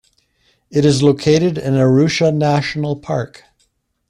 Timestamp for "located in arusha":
1.03-2.33